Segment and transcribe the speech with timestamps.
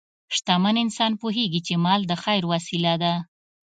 [0.35, 3.13] شتمن انسان پوهېږي چې مال د خیر وسیله ده.